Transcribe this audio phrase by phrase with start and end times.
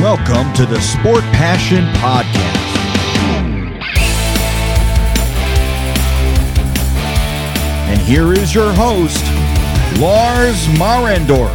[0.00, 2.38] Welcome to the Sport Passion Podcast.
[7.88, 9.24] And here is your host,
[9.98, 11.52] Lars Marendorf.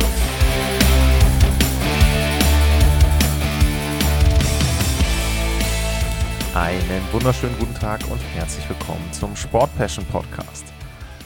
[6.54, 10.66] Einen wunderschönen guten Tag und herzlich willkommen zum Sport Passion Podcast.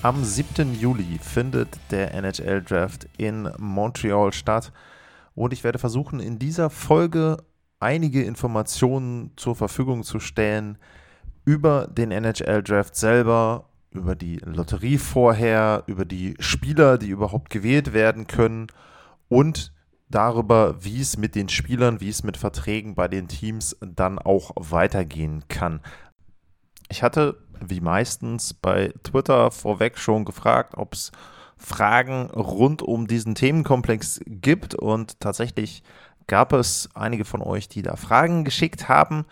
[0.04, 0.76] Am 7.
[0.76, 4.72] Juli findet der NHL Draft in Montreal statt
[5.38, 7.38] und ich werde versuchen, in dieser Folge
[7.80, 10.80] einige Informationen zur Verfügung zu stellen
[11.46, 17.94] über den NHL Draft selber, über die Lotterie vorher, über die Spieler, die überhaupt gewählt
[17.94, 18.68] werden können
[19.30, 19.74] und
[20.10, 24.52] darüber, wie es mit den Spielern, wie es mit Verträgen bei den Teams dann auch
[24.56, 25.82] weitergehen kann.
[26.90, 31.12] Ich hatte, wie meistens, bei Twitter vorweg schon gefragt, ob es
[31.58, 35.84] Fragen rund um diesen Themenkomplex gibt und tatsächlich
[36.28, 39.26] gab es einige von euch, die da Fragen geschickt haben.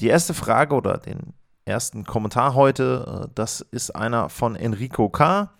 [0.00, 5.50] Die erste Frage oder den ersten Kommentar heute, äh, das ist einer von Enrico K.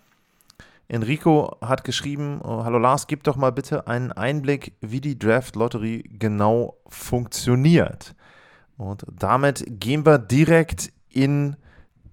[0.87, 6.01] Enrico hat geschrieben, oh, hallo Lars, gib doch mal bitte einen Einblick, wie die Draft-Lotterie
[6.01, 8.15] genau funktioniert.
[8.75, 11.57] Und damit gehen wir direkt in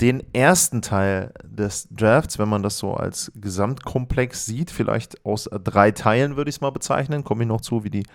[0.00, 5.90] den ersten Teil des Drafts, wenn man das so als Gesamtkomplex sieht, vielleicht aus drei
[5.90, 8.06] Teilen würde ich es mal bezeichnen, komme ich noch zu, wie die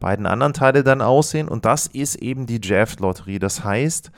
[0.00, 1.48] beiden anderen Teile dann aussehen.
[1.48, 3.38] Und das ist eben die Draft-Lotterie.
[3.38, 4.10] Das heißt,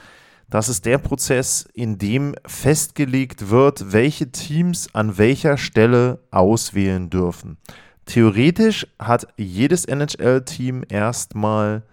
[0.49, 7.59] das ist der Prozess, in dem festgelegt wird, welche Teams an welcher Stelle auswählen dürfen.
[8.07, 11.85] Theoretisch hat jedes NHL-Team erstmal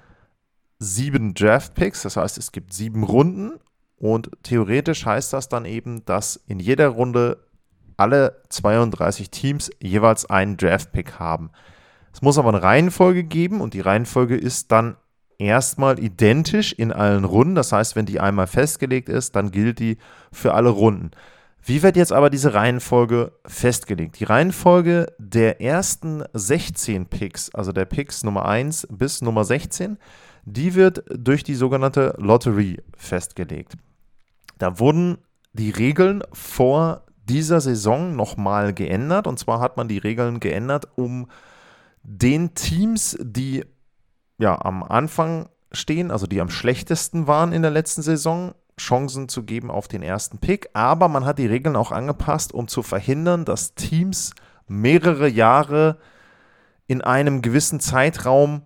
[0.80, 3.60] sieben Draft-Picks, das heißt, es gibt sieben Runden
[4.00, 7.40] und theoretisch heißt das dann eben, dass in jeder Runde
[7.98, 11.50] alle 32 Teams jeweils einen Draft-Pick haben.
[12.14, 14.98] Es muss aber eine Reihenfolge geben und die Reihenfolge ist dann
[15.40, 17.56] erstmal identisch in allen Runden.
[17.56, 19.98] Das heißt, wenn die einmal festgelegt ist, dann gilt die
[20.32, 21.12] für alle Runden.
[21.64, 24.20] Wie wird jetzt aber diese Reihenfolge festgelegt?
[24.20, 29.98] Die Reihenfolge der ersten 16 Picks, also der Picks Nummer 1 bis Nummer 16,
[30.46, 33.74] die wird durch die sogenannte Lottery festgelegt.
[34.58, 35.18] Da wurden
[35.54, 39.28] die Regeln vor dieser Saison nochmal geändert.
[39.28, 41.28] Und zwar hat man die Regeln geändert, um
[42.04, 43.66] den Teams, die
[44.38, 49.44] ja, am Anfang stehen, also die am schlechtesten waren in der letzten Saison, Chancen zu
[49.44, 50.70] geben auf den ersten Pick.
[50.74, 54.34] Aber man hat die Regeln auch angepasst, um zu verhindern, dass Teams
[54.68, 55.98] mehrere Jahre
[56.86, 58.62] in einem gewissen Zeitraum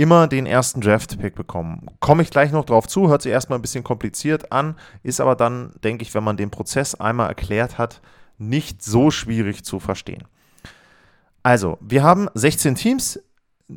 [0.00, 1.86] immer den ersten Draft-Pick bekommen.
[2.00, 5.36] Komme ich gleich noch drauf zu, hört sich erstmal ein bisschen kompliziert an, ist aber
[5.36, 8.00] dann, denke ich, wenn man den Prozess einmal erklärt hat,
[8.38, 10.24] nicht so schwierig zu verstehen.
[11.42, 13.20] Also, wir haben 16 Teams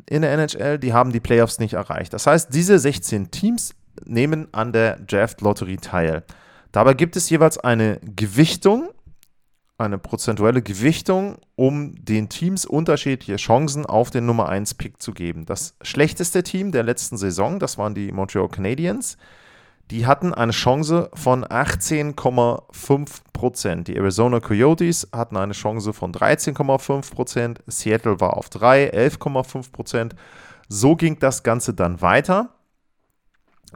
[0.08, 2.14] in der NHL, die haben die Playoffs nicht erreicht.
[2.14, 3.74] Das heißt, diese 16 Teams
[4.06, 6.24] nehmen an der Draft-Lotterie teil.
[6.72, 8.88] Dabei gibt es jeweils eine Gewichtung,
[9.76, 15.46] eine prozentuelle Gewichtung, um den Teams unterschiedliche Chancen auf den Nummer 1-Pick zu geben.
[15.46, 19.16] Das schlechteste Team der letzten Saison, das waren die Montreal Canadiens,
[19.90, 23.88] die hatten eine Chance von 18,5 Prozent.
[23.88, 27.62] Die Arizona Coyotes hatten eine Chance von 13,5 Prozent.
[27.66, 30.14] Seattle war auf 3, 11,5 Prozent.
[30.68, 32.53] So ging das Ganze dann weiter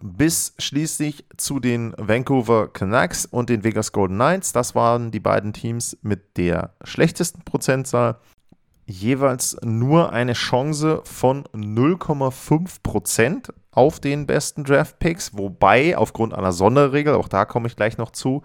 [0.02, 4.52] bis schließlich zu den Vancouver Canucks und den Vegas Golden Knights.
[4.52, 8.18] Das waren die beiden Teams mit der schlechtesten Prozentzahl.
[8.86, 16.52] Jeweils nur eine Chance von 0,5 Prozent auf den besten Draft Picks, wobei aufgrund einer
[16.52, 18.42] Sonderregel, auch da komme ich gleich noch zu,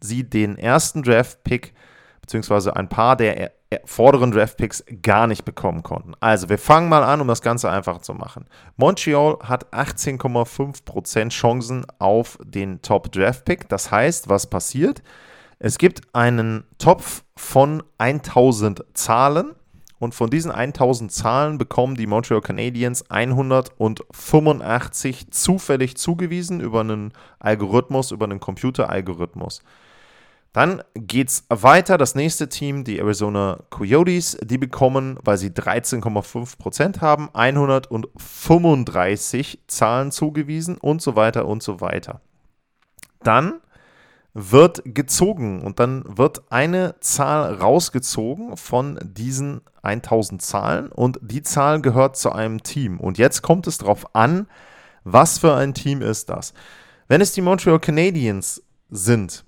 [0.00, 1.74] sie den ersten Draft Pick
[2.20, 3.52] beziehungsweise ein paar der
[3.84, 6.14] vorderen Draft Picks gar nicht bekommen konnten.
[6.20, 8.46] Also wir fangen mal an, um das Ganze einfach zu machen.
[8.76, 13.68] Montreal hat 18,5% Chancen auf den Top Draft Pick.
[13.68, 15.02] Das heißt, was passiert?
[15.60, 19.54] Es gibt einen Topf von 1000 Zahlen
[20.00, 28.10] und von diesen 1000 Zahlen bekommen die Montreal Canadiens 185 zufällig zugewiesen über einen Algorithmus,
[28.10, 29.62] über einen Computeralgorithmus.
[30.52, 31.96] Dann geht es weiter.
[31.96, 40.76] Das nächste Team, die Arizona Coyotes, die bekommen, weil sie 13,5% haben, 135 Zahlen zugewiesen
[40.76, 42.20] und so weiter und so weiter.
[43.22, 43.60] Dann
[44.32, 51.80] wird gezogen und dann wird eine Zahl rausgezogen von diesen 1000 Zahlen und die Zahl
[51.80, 53.00] gehört zu einem Team.
[53.00, 54.46] Und jetzt kommt es darauf an,
[55.04, 56.52] was für ein Team ist das.
[57.08, 59.44] Wenn es die Montreal Canadiens sind,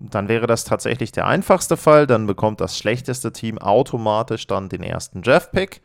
[0.00, 2.06] dann wäre das tatsächlich der einfachste Fall.
[2.06, 5.82] Dann bekommt das schlechteste Team automatisch dann den ersten Draft-Pick.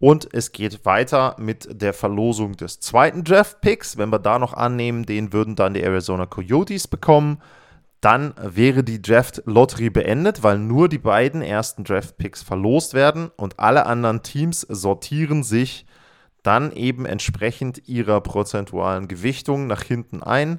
[0.00, 3.96] Und es geht weiter mit der Verlosung des zweiten Draft-Picks.
[3.96, 7.40] Wenn wir da noch annehmen, den würden dann die Arizona Coyotes bekommen.
[8.00, 13.86] Dann wäre die Draft-Lotterie beendet, weil nur die beiden ersten Draft-Picks verlost werden und alle
[13.86, 15.86] anderen Teams sortieren sich
[16.42, 20.58] dann eben entsprechend ihrer prozentualen Gewichtung nach hinten ein.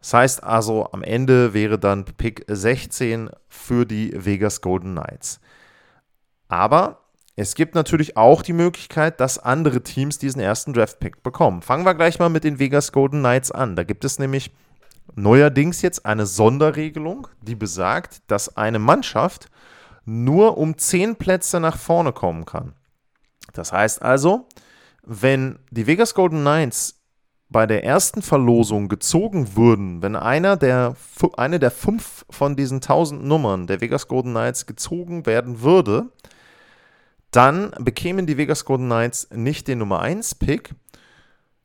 [0.00, 5.40] Das heißt also, am Ende wäre dann Pick 16 für die Vegas Golden Knights.
[6.48, 7.00] Aber
[7.36, 11.62] es gibt natürlich auch die Möglichkeit, dass andere Teams diesen ersten Draft-Pick bekommen.
[11.62, 13.76] Fangen wir gleich mal mit den Vegas Golden Knights an.
[13.76, 14.52] Da gibt es nämlich
[15.14, 19.48] neuerdings jetzt eine Sonderregelung, die besagt, dass eine Mannschaft
[20.04, 22.74] nur um 10 Plätze nach vorne kommen kann.
[23.52, 24.46] Das heißt also,
[25.02, 26.99] wenn die Vegas Golden Knights
[27.50, 30.94] bei der ersten Verlosung gezogen würden, wenn einer der,
[31.36, 36.10] eine der fünf von diesen 1000 Nummern der Vegas Golden Knights gezogen werden würde,
[37.32, 40.74] dann bekämen die Vegas Golden Knights nicht den Nummer 1 Pick,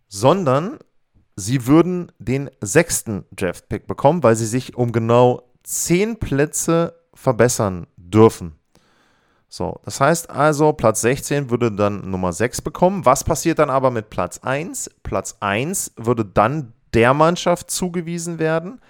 [0.07, 0.79] sondern
[1.35, 7.85] sie würden den sechsten Draft Pick bekommen, weil sie sich um genau 10 Plätze verbessern
[7.95, 8.55] dürfen.
[9.55, 13.05] So, das heißt also, Platz 16 würde dann Nummer 6 bekommen.
[13.05, 14.89] Was passiert dann aber mit Platz 1?
[15.01, 18.81] Platz 1 würde dann der Mannschaft zugewiesen werden,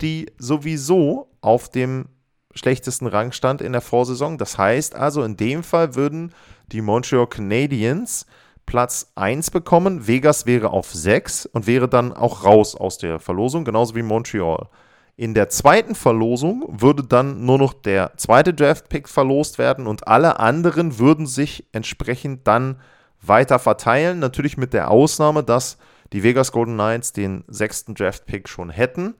[0.00, 2.06] die sowieso auf dem
[2.54, 4.38] schlechtesten Rang stand in der Vorsaison.
[4.38, 6.32] Das heißt also, in dem Fall würden
[6.72, 8.24] die Montreal Canadiens
[8.64, 10.06] Platz 1 bekommen.
[10.06, 14.70] Vegas wäre auf 6 und wäre dann auch raus aus der Verlosung, genauso wie Montreal.
[15.16, 20.40] In der zweiten Verlosung würde dann nur noch der zweite Draft-Pick verlost werden und alle
[20.40, 22.80] anderen würden sich entsprechend dann
[23.20, 24.18] weiter verteilen.
[24.18, 25.78] Natürlich mit der Ausnahme, dass
[26.12, 29.14] die Vegas Golden Knights den sechsten Draft-Pick schon hätten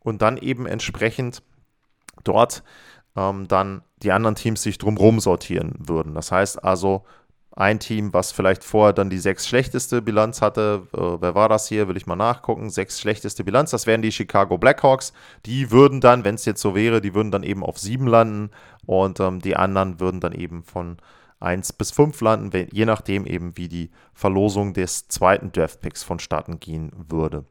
[0.00, 1.42] und dann eben entsprechend
[2.24, 2.64] dort
[3.16, 6.14] ähm, dann die anderen Teams sich drumherum sortieren würden.
[6.14, 7.04] Das heißt also,
[7.54, 11.68] ein Team, was vielleicht vorher dann die sechs schlechteste Bilanz hatte, äh, wer war das
[11.68, 15.12] hier, will ich mal nachgucken, sechs schlechteste Bilanz, das wären die Chicago Blackhawks,
[15.44, 18.50] die würden dann, wenn es jetzt so wäre, die würden dann eben auf sieben landen
[18.86, 20.96] und ähm, die anderen würden dann eben von
[21.40, 26.60] 1 bis 5 landen, wenn, je nachdem eben, wie die Verlosung des zweiten Draftpicks vonstatten
[26.60, 27.44] gehen würde.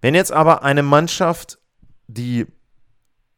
[0.00, 1.58] Wenn jetzt aber eine Mannschaft,
[2.08, 2.46] die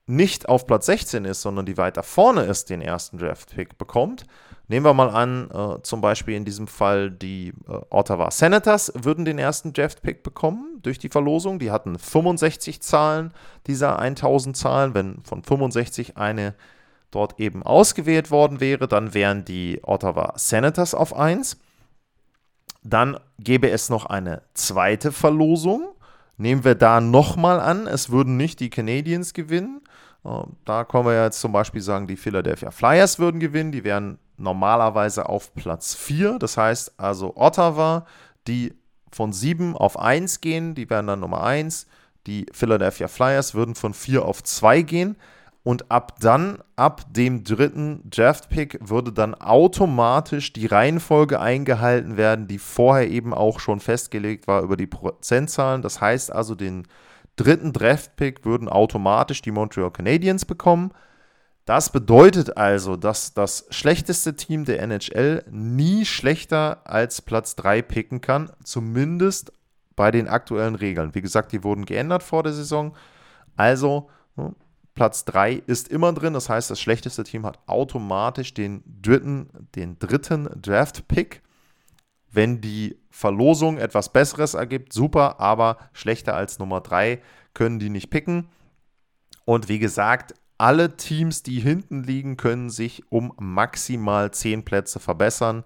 [0.07, 4.25] nicht auf Platz 16 ist, sondern die weiter vorne ist, den ersten Draft-Pick bekommt.
[4.69, 9.25] Nehmen wir mal an, äh, zum Beispiel in diesem Fall die äh, Ottawa Senators würden
[9.25, 11.59] den ersten Draft-Pick bekommen durch die Verlosung.
[11.59, 13.33] Die hatten 65 Zahlen
[13.67, 14.95] dieser 1000 Zahlen.
[14.95, 16.55] Wenn von 65 eine
[17.11, 21.59] dort eben ausgewählt worden wäre, dann wären die Ottawa Senators auf 1.
[22.83, 25.89] Dann gäbe es noch eine zweite Verlosung.
[26.37, 29.83] Nehmen wir da nochmal an, es würden nicht die Canadiens gewinnen,
[30.25, 33.73] ähm, da können wir jetzt zum Beispiel sagen, die Philadelphia Flyers würden gewinnen.
[33.73, 36.39] Die wären normalerweise auf Platz 4.
[36.39, 38.07] Das heißt also Ottawa,
[38.47, 38.75] die
[39.11, 41.87] von 7 auf 1 gehen, die wären dann Nummer 1.
[42.27, 45.17] Die Philadelphia Flyers würden von 4 auf 2 gehen.
[45.63, 52.59] Und ab dann, ab dem dritten Draft-Pick, würde dann automatisch die Reihenfolge eingehalten werden, die
[52.59, 55.81] vorher eben auch schon festgelegt war über die Prozentzahlen.
[55.81, 56.87] Das heißt also, den
[57.37, 60.93] dritten Draft-Pick würden automatisch die Montreal Canadiens bekommen.
[61.65, 68.21] Das bedeutet also, dass das schlechteste Team der NHL nie schlechter als Platz 3 picken
[68.21, 69.53] kann, zumindest
[69.97, 71.15] bei den aktuellen Regeln.
[71.15, 72.95] Wie gesagt, die wurden geändert vor der Saison.
[73.57, 74.55] Also hm,
[74.95, 76.35] Platz 3 ist immer drin.
[76.35, 81.43] Das heißt, das schlechteste Team hat automatisch den dritten, den dritten Draft-Pick.
[82.31, 87.23] Wenn die Verlosung etwas Besseres ergibt, super, aber schlechter als Nummer 3
[87.55, 88.49] können die nicht picken.
[89.45, 95.65] Und wie gesagt, alle Teams, die hinten liegen, können sich um maximal 10 Plätze verbessern.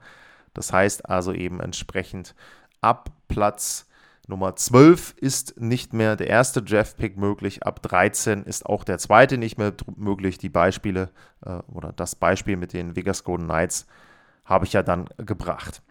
[0.54, 2.35] Das heißt also eben entsprechend
[2.80, 3.88] ab Platz
[4.28, 7.62] Nummer 12 ist nicht mehr der erste Draft-Pick möglich.
[7.62, 10.37] Ab 13 ist auch der zweite nicht mehr möglich.
[10.37, 11.09] Die Beispiele
[11.45, 13.87] äh, oder das Beispiel mit den Vegas Golden Knights
[14.45, 15.83] habe ich ja dann gebracht.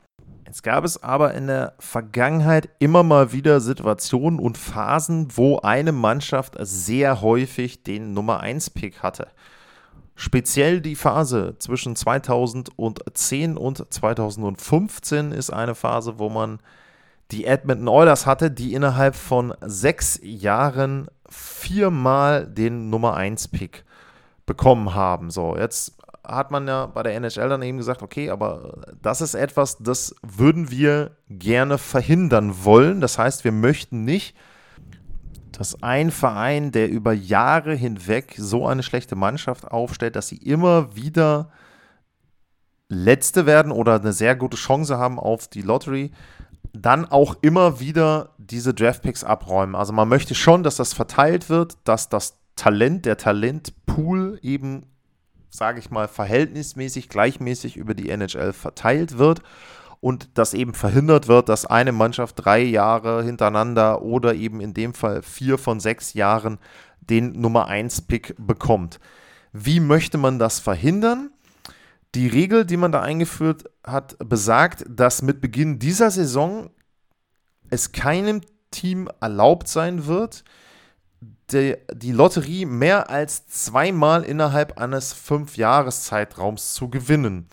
[0.45, 5.91] Jetzt gab es aber in der Vergangenheit immer mal wieder Situationen und Phasen, wo eine
[5.91, 9.27] Mannschaft sehr häufig den Nummer 1 Pick hatte.
[10.15, 16.59] Speziell die Phase zwischen 2010 und 2015 ist eine Phase, wo man
[17.31, 23.83] die Edmonton Oilers hatte, die innerhalb von sechs Jahren viermal den Nummer 1 Pick
[24.45, 25.29] bekommen haben.
[25.29, 25.96] So, jetzt
[26.27, 30.15] hat man ja bei der NHL dann eben gesagt, okay, aber das ist etwas, das
[30.21, 33.01] würden wir gerne verhindern wollen.
[33.01, 34.35] Das heißt, wir möchten nicht,
[35.57, 40.95] dass ein Verein, der über Jahre hinweg so eine schlechte Mannschaft aufstellt, dass sie immer
[40.95, 41.49] wieder
[42.89, 46.11] Letzte werden oder eine sehr gute Chance haben auf die Lottery,
[46.73, 49.75] dann auch immer wieder diese Draftpicks abräumen.
[49.75, 54.85] Also man möchte schon, dass das verteilt wird, dass das Talent, der Talentpool eben,
[55.49, 59.41] sage ich mal, verhältnismäßig gleichmäßig über die NHL verteilt wird
[59.99, 64.93] und dass eben verhindert wird, dass eine Mannschaft drei Jahre hintereinander oder eben in dem
[64.93, 66.59] Fall vier von sechs Jahren
[67.01, 68.99] den Nummer 1 Pick bekommt.
[69.53, 71.31] Wie möchte man das verhindern?
[72.15, 76.69] Die Regel, die man da eingeführt hat, besagt, dass mit Beginn dieser Saison
[77.69, 80.43] es keinem Team erlaubt sein wird,
[81.51, 87.47] die, die Lotterie mehr als zweimal innerhalb eines Fünfjahreszeitraums zu gewinnen.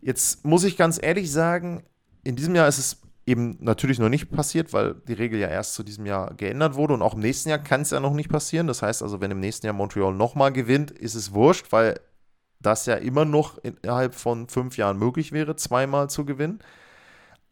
[0.00, 1.84] Jetzt muss ich ganz ehrlich sagen,
[2.24, 5.74] in diesem Jahr ist es eben natürlich noch nicht passiert, weil die Regel ja erst
[5.74, 8.28] zu diesem Jahr geändert wurde und auch im nächsten Jahr kann es ja noch nicht
[8.28, 8.66] passieren.
[8.66, 11.98] Das heißt also, wenn im nächsten Jahr Montreal nochmal gewinnt, ist es wurscht, weil
[12.60, 16.60] das ja immer noch innerhalb von fünf Jahren möglich wäre, zweimal zu gewinnen.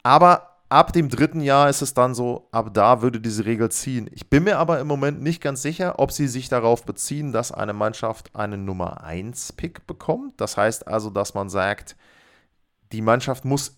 [0.03, 4.09] Aber ab dem dritten Jahr ist es dann so, ab da würde diese Regel ziehen.
[4.13, 7.53] Ich bin mir aber im Moment nicht ganz sicher, ob sie sich darauf beziehen, dass
[7.53, 10.41] eine Mannschaft einen Nummer 1 Pick bekommt.
[10.41, 11.95] Das heißt also, dass man sagt,
[12.91, 13.77] die Mannschaft muss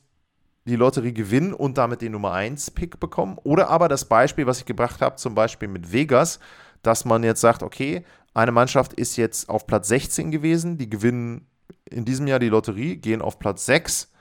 [0.66, 3.38] die Lotterie gewinnen und damit den Nummer 1 Pick bekommen.
[3.42, 6.38] Oder aber das Beispiel, was ich gebracht habe, zum Beispiel mit Vegas,
[6.82, 11.48] dass man jetzt sagt, okay, eine Mannschaft ist jetzt auf Platz 16 gewesen, die gewinnen
[11.90, 14.12] in diesem Jahr die Lotterie, gehen auf Platz 6.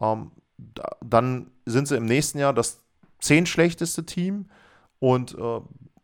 [0.00, 0.32] Ähm,
[1.04, 2.82] dann sind sie im nächsten Jahr das
[3.20, 4.46] 10 schlechteste Team
[4.98, 5.60] und äh,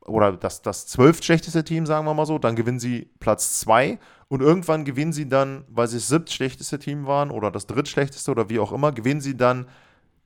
[0.08, 3.98] oder das, das 12 schlechteste Team, sagen wir mal so, dann gewinnen sie Platz 2
[4.28, 8.30] und irgendwann gewinnen sie dann, weil sie das siebte schlechteste Team waren oder das drittschlechteste
[8.30, 9.66] oder wie auch immer, gewinnen sie dann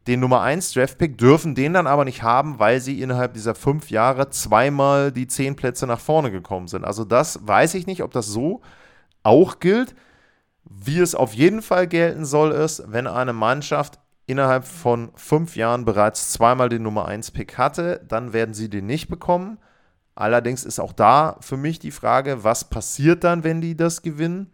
[0.06, 3.90] den Nummer 1 Draftpick, dürfen den dann aber nicht haben, weil sie innerhalb dieser fünf
[3.90, 6.84] Jahre zweimal die zehn Plätze nach vorne gekommen sind.
[6.84, 8.62] Also das weiß ich nicht, ob das so
[9.22, 9.94] auch gilt.
[10.64, 15.84] Wie es auf jeden Fall gelten soll, ist, wenn eine Mannschaft innerhalb von fünf Jahren
[15.84, 19.58] bereits zweimal den Nummer 1 Pick hatte, dann werden sie den nicht bekommen.
[20.14, 24.52] Allerdings ist auch da für mich die Frage, was passiert dann, wenn die das gewinnen?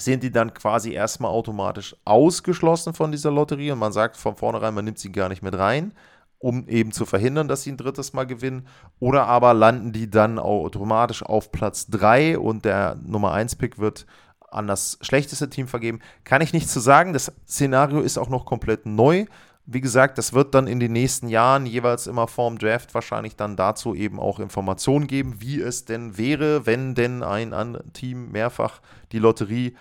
[0.00, 4.74] sind die dann quasi erstmal automatisch ausgeschlossen von dieser Lotterie und man sagt von vornherein,
[4.74, 5.92] man nimmt sie gar nicht mit rein,
[6.38, 8.66] um eben zu verhindern, dass sie ein drittes Mal gewinnen.
[8.98, 14.06] Oder aber landen die dann automatisch auf Platz 3 und der Nummer 1-Pick wird
[14.50, 16.00] an das schlechteste Team vergeben.
[16.24, 17.12] Kann ich nicht zu sagen.
[17.12, 19.26] Das Szenario ist auch noch komplett neu.
[19.66, 23.56] Wie gesagt, das wird dann in den nächsten Jahren jeweils immer vorm Draft wahrscheinlich dann
[23.56, 28.80] dazu eben auch Informationen geben, wie es denn wäre, wenn denn ein Team mehrfach
[29.12, 29.76] die Lotterie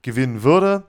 [0.00, 0.84] gewinnen würde.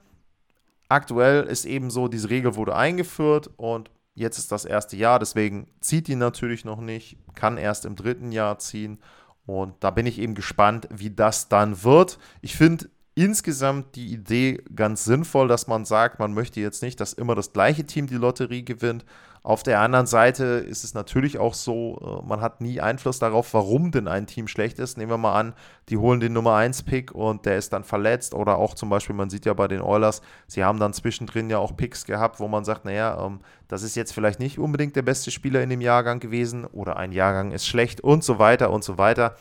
[0.88, 5.68] Aktuell ist eben so, diese Regel wurde eingeführt und jetzt ist das erste Jahr, deswegen
[5.82, 9.00] zieht die natürlich noch nicht, kann erst im dritten Jahr ziehen.
[9.46, 12.20] Und da bin ich eben gespannt, wie das dann wird.
[12.42, 17.14] Ich finde insgesamt die Idee ganz sinnvoll, dass man sagt, man möchte jetzt nicht, dass
[17.14, 19.06] immer das gleiche Team die Lotterie gewinnt.
[19.42, 23.54] Auf der anderen Seite ist es natürlich auch so, äh, man hat nie Einfluss darauf,
[23.54, 24.98] warum denn ein Team schlecht ist.
[24.98, 25.54] Nehmen wir mal an,
[25.88, 29.16] die holen den Nummer 1 Pick und der ist dann verletzt oder auch zum Beispiel,
[29.16, 32.48] man sieht ja bei den Oilers, sie haben dann zwischendrin ja auch Picks gehabt, wo
[32.48, 35.82] man sagt, naja, ähm, das ist jetzt vielleicht nicht unbedingt der beste Spieler in dem
[35.82, 39.36] Jahrgang gewesen oder ein Jahrgang ist schlecht und so weiter und so weiter.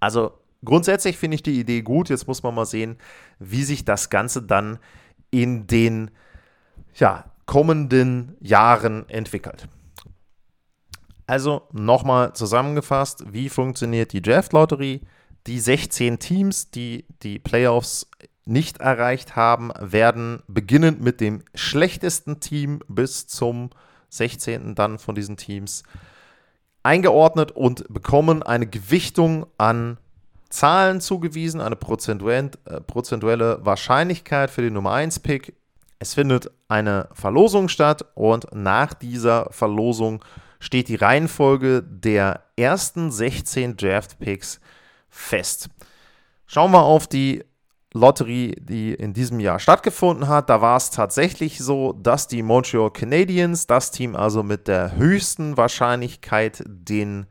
[0.00, 0.32] Also
[0.64, 2.08] grundsätzlich finde ich die Idee gut.
[2.08, 2.96] Jetzt muss man mal sehen,
[3.38, 4.78] wie sich das Ganze dann
[5.30, 6.10] in den
[6.94, 9.68] ja, kommenden Jahren entwickelt.
[11.26, 15.00] Also nochmal zusammengefasst, wie funktioniert die Draft-Lotterie?
[15.46, 18.08] Die 16 Teams, die die Playoffs
[18.44, 23.70] nicht erreicht haben, werden beginnend mit dem schlechtesten Team bis zum
[24.10, 24.76] 16.
[24.76, 25.82] dann von diesen Teams
[26.84, 29.98] eingeordnet und bekommen eine Gewichtung an
[30.48, 35.54] Zahlen zugewiesen, eine äh, prozentuelle Wahrscheinlichkeit für den Nummer 1 Pick.
[35.98, 40.24] Es findet eine Verlosung statt und nach dieser Verlosung
[40.60, 44.60] steht die Reihenfolge der ersten 16 Draft Picks
[45.08, 45.68] fest.
[46.46, 47.44] Schauen wir auf die
[47.92, 50.50] Lotterie, die in diesem Jahr stattgefunden hat.
[50.50, 55.56] Da war es tatsächlich so, dass die Montreal Canadiens, das Team also mit der höchsten
[55.56, 57.26] Wahrscheinlichkeit, den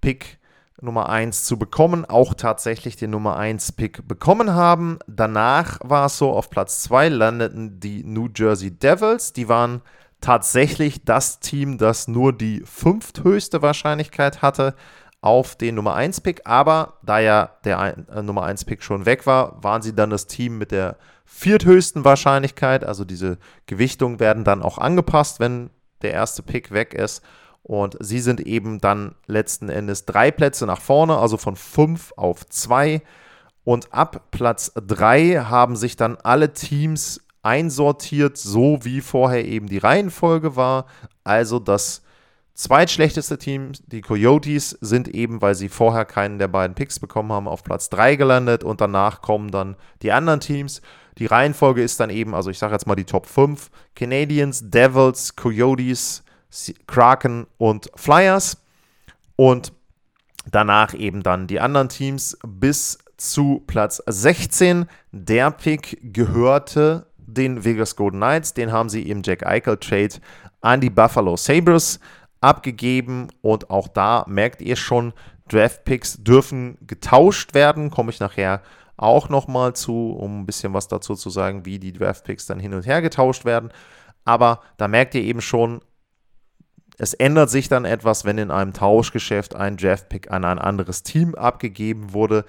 [0.00, 0.39] Pick
[0.82, 4.98] Nummer 1 zu bekommen, auch tatsächlich den Nummer 1 Pick bekommen haben.
[5.06, 9.32] Danach war es so, auf Platz 2 landeten die New Jersey Devils.
[9.32, 9.82] Die waren
[10.20, 14.74] tatsächlich das Team, das nur die fünfthöchste Wahrscheinlichkeit hatte
[15.22, 19.26] auf den Nummer 1 Pick, aber da ja der äh, Nummer 1 Pick schon weg
[19.26, 20.96] war, waren sie dann das Team mit der
[21.26, 25.70] vierthöchsten Wahrscheinlichkeit, also diese Gewichtungen werden dann auch angepasst, wenn
[26.02, 27.22] der erste Pick weg ist
[27.62, 32.46] und sie sind eben dann letzten Endes drei Plätze nach vorne, also von fünf auf
[32.48, 33.02] zwei.
[33.64, 39.78] Und ab Platz drei haben sich dann alle Teams einsortiert, so wie vorher eben die
[39.78, 40.86] Reihenfolge war.
[41.24, 42.02] Also das
[42.54, 47.48] zweitschlechteste Team, die Coyotes, sind eben, weil sie vorher keinen der beiden Picks bekommen haben,
[47.48, 50.82] auf Platz 3 gelandet und danach kommen dann die anderen Teams.
[51.18, 55.36] Die Reihenfolge ist dann eben, also ich sage jetzt mal die Top 5, Canadiens, Devils,
[55.36, 56.22] Coyotes,
[56.86, 58.62] Kraken und Flyers.
[59.36, 59.72] Und
[60.50, 64.86] danach eben dann die anderen Teams bis zu Platz 16.
[65.12, 68.54] Der Pick gehörte den Vegas Golden Knights.
[68.54, 70.14] Den haben sie im Jack Eichel Trade
[70.60, 72.00] an die Buffalo Sabres
[72.40, 73.28] abgegeben.
[73.42, 75.12] Und auch da merkt ihr schon,
[75.48, 77.90] Draft Picks dürfen getauscht werden.
[77.90, 78.62] Komme ich nachher
[78.96, 82.60] auch nochmal zu, um ein bisschen was dazu zu sagen, wie die Draft Picks dann
[82.60, 83.70] hin und her getauscht werden.
[84.24, 85.80] Aber da merkt ihr eben schon,
[87.02, 91.34] es ändert sich dann etwas, wenn in einem Tauschgeschäft ein Draftpick an ein anderes Team
[91.34, 92.44] abgegeben wurde.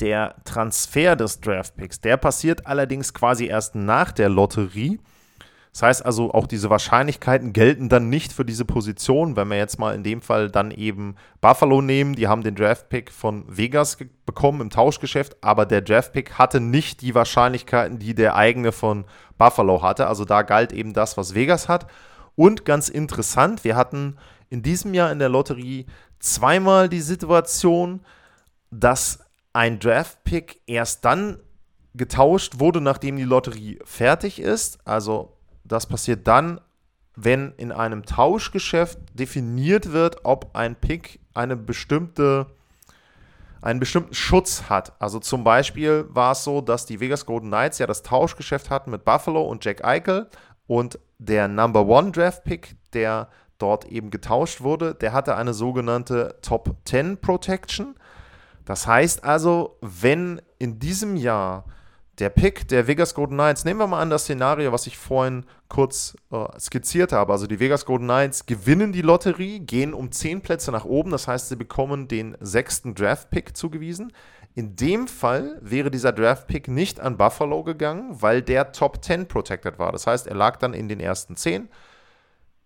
[0.00, 4.98] Der Transfer des Draftpicks, der passiert allerdings quasi erst nach der Lotterie.
[5.70, 9.36] Das heißt also, auch diese Wahrscheinlichkeiten gelten dann nicht für diese Position.
[9.36, 13.12] Wenn wir jetzt mal in dem Fall dann eben Buffalo nehmen, die haben den Draftpick
[13.12, 18.72] von Vegas bekommen im Tauschgeschäft, aber der Draftpick hatte nicht die Wahrscheinlichkeiten, die der eigene
[18.72, 19.04] von
[19.38, 20.08] Buffalo hatte.
[20.08, 21.86] Also da galt eben das, was Vegas hat.
[22.36, 24.16] Und ganz interessant, wir hatten
[24.50, 25.86] in diesem Jahr in der Lotterie
[26.18, 28.00] zweimal die Situation,
[28.70, 29.20] dass
[29.52, 31.38] ein Draft-Pick erst dann
[31.94, 34.78] getauscht wurde, nachdem die Lotterie fertig ist.
[34.86, 36.60] Also das passiert dann,
[37.16, 42.46] wenn in einem Tauschgeschäft definiert wird, ob ein Pick eine bestimmte,
[43.62, 44.92] einen bestimmten Schutz hat.
[45.00, 48.90] Also zum Beispiel war es so, dass die Vegas Golden Knights ja das Tauschgeschäft hatten
[48.90, 50.28] mit Buffalo und Jack Eichel
[50.66, 53.28] und der Number One Draft Pick, der
[53.58, 57.94] dort eben getauscht wurde, der hatte eine sogenannte Top 10 Protection.
[58.64, 61.64] Das heißt also, wenn in diesem Jahr
[62.18, 65.44] der Pick der Vegas Golden Knights, nehmen wir mal an das Szenario, was ich vorhin
[65.68, 67.32] kurz äh, skizziert habe.
[67.32, 71.26] Also die Vegas Golden Knights gewinnen die Lotterie, gehen um 10 Plätze nach oben, das
[71.26, 74.12] heißt, sie bekommen den sechsten Draft-Pick zugewiesen.
[74.54, 79.80] In dem Fall wäre dieser Draft-Pick nicht an Buffalo gegangen, weil der Top 10 protected
[79.80, 79.90] war.
[79.90, 81.68] Das heißt, er lag dann in den ersten 10.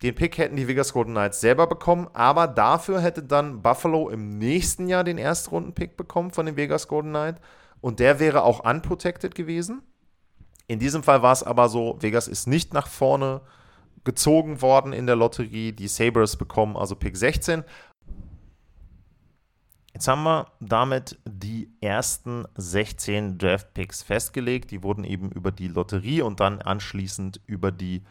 [0.03, 4.39] Den Pick hätten die Vegas Golden Knights selber bekommen, aber dafür hätte dann Buffalo im
[4.39, 7.41] nächsten Jahr den Erstrunden-Pick bekommen von den Vegas Golden Knights
[7.81, 9.83] und der wäre auch unprotected gewesen.
[10.69, 13.41] In diesem Fall war es aber so, Vegas ist nicht nach vorne
[14.05, 15.73] gezogen worden in der Lotterie.
[15.73, 17.65] Die Sabres bekommen also Pick 16,
[19.99, 24.71] Jetzt haben wir damit die ersten 16 Draft-Picks festgelegt.
[24.71, 28.05] Die wurden eben über die Lotterie und dann anschließend über die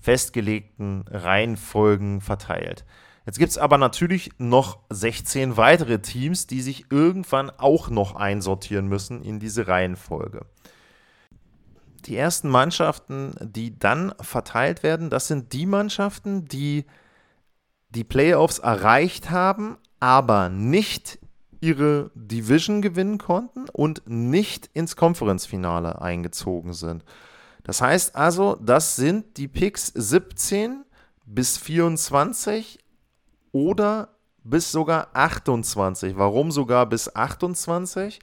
[0.00, 2.84] festgelegten Reihenfolgen verteilt.
[3.26, 8.86] Jetzt gibt es aber natürlich noch 16 weitere Teams, die sich irgendwann auch noch einsortieren
[8.86, 10.46] müssen in diese Reihenfolge.
[12.04, 16.84] Die ersten Mannschaften, die dann verteilt werden, das sind die Mannschaften, die
[17.88, 21.18] die Playoffs erreicht haben, aber nicht
[21.60, 27.04] ihre Division gewinnen konnten und nicht ins Conference-Finale eingezogen sind.
[27.62, 30.84] Das heißt also, das sind die Picks 17
[31.26, 32.78] bis 24
[33.52, 34.08] oder
[34.42, 36.16] bis sogar 28.
[36.16, 38.20] Warum sogar bis 28?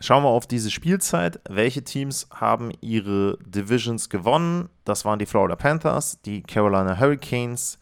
[0.00, 1.40] Schauen wir auf diese Spielzeit.
[1.48, 4.68] Welche Teams haben ihre Divisions gewonnen?
[4.84, 7.78] Das waren die Florida Panthers, die Carolina Hurricanes,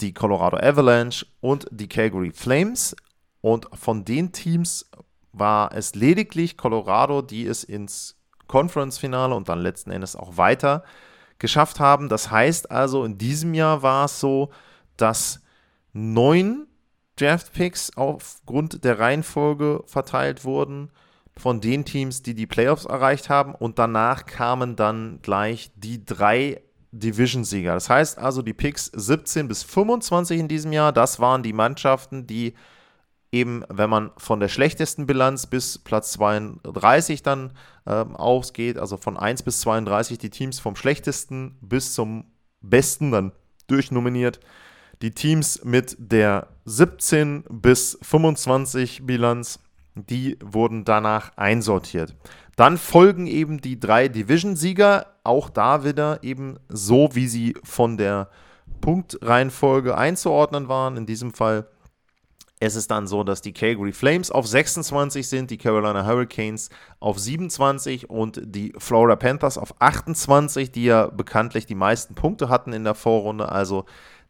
[0.00, 2.96] die Colorado Avalanche und die Calgary Flames.
[3.40, 4.90] Und von den Teams
[5.32, 10.84] war es lediglich Colorado, die es ins Conference-Finale und dann letzten Endes auch weiter
[11.38, 12.08] geschafft haben.
[12.08, 14.50] Das heißt also, in diesem Jahr war es so,
[14.96, 15.40] dass
[15.92, 16.66] neun
[17.16, 20.90] Draft-Picks aufgrund der Reihenfolge verteilt wurden
[21.36, 23.54] von den Teams, die die Playoffs erreicht haben.
[23.54, 27.74] Und danach kamen dann gleich die drei Division-Sieger.
[27.74, 32.26] Das heißt also, die Picks 17 bis 25 in diesem Jahr, das waren die Mannschaften,
[32.26, 32.54] die
[33.32, 37.52] eben, wenn man von der schlechtesten Bilanz bis Platz 32 dann
[37.86, 42.24] ähm, ausgeht, also von 1 bis 32 die Teams vom schlechtesten bis zum
[42.60, 43.32] besten dann
[43.66, 44.38] durchnominiert.
[45.00, 49.58] Die Teams mit der 17 bis 25 Bilanz,
[49.94, 52.14] die wurden danach einsortiert.
[52.62, 58.28] Dann folgen eben die drei Division-Sieger, auch da wieder eben so, wie sie von der
[58.80, 60.96] Punktreihenfolge einzuordnen waren.
[60.96, 61.66] In diesem Fall
[62.60, 66.70] ist es dann so, dass die Calgary Flames auf 26 sind, die Carolina Hurricanes
[67.00, 72.72] auf 27 und die Florida Panthers auf 28, die ja bekanntlich die meisten Punkte hatten
[72.72, 73.50] in der Vorrunde.
[73.50, 73.86] Also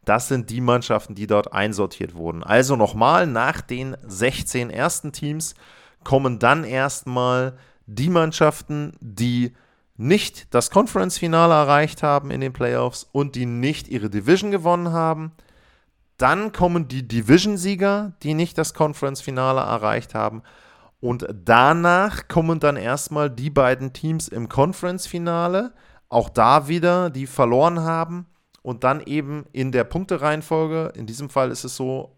[0.07, 2.43] das sind die Mannschaften, die dort einsortiert wurden.
[2.43, 5.55] Also nochmal, nach den 16 ersten Teams
[6.03, 9.53] kommen dann erstmal die Mannschaften, die
[9.97, 15.33] nicht das Conference-Finale erreicht haben in den Playoffs und die nicht ihre Division gewonnen haben.
[16.17, 20.43] Dann kommen die Division-Sieger, die nicht das Conference-Finale erreicht haben.
[21.01, 25.73] Und danach kommen dann erstmal die beiden Teams im Conference-Finale,
[26.09, 28.27] auch da wieder, die verloren haben.
[28.63, 32.17] Und dann eben in der Punktereihenfolge, in diesem Fall ist es so,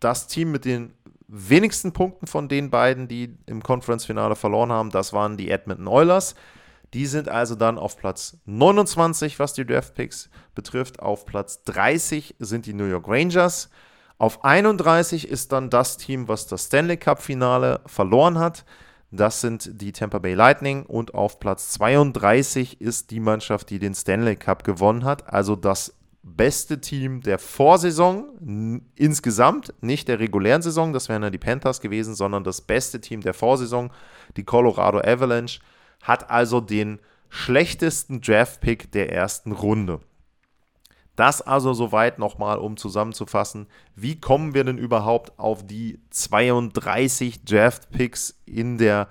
[0.00, 0.92] das Team mit den
[1.28, 6.34] wenigsten Punkten von den beiden, die im Conference-Finale verloren haben, das waren die Edmonton Oilers.
[6.94, 11.00] Die sind also dann auf Platz 29, was die Draft-Picks betrifft.
[11.00, 13.70] Auf Platz 30 sind die New York Rangers.
[14.18, 18.64] Auf 31 ist dann das Team, was das Stanley Cup-Finale verloren hat.
[19.10, 20.84] Das sind die Tampa Bay Lightning.
[20.86, 25.32] Und auf Platz 32 ist die Mannschaft, die den Stanley Cup gewonnen hat.
[25.32, 25.94] Also das
[26.26, 32.14] beste Team der Vorsaison insgesamt, nicht der regulären Saison, das wären ja die Panthers gewesen,
[32.14, 33.90] sondern das beste Team der Vorsaison,
[34.36, 35.60] die Colorado Avalanche,
[36.02, 40.00] hat also den schlechtesten Draft-Pick der ersten Runde.
[41.14, 43.68] Das also soweit nochmal, um zusammenzufassen.
[43.94, 49.08] Wie kommen wir denn überhaupt auf die 32 Draft-Picks in der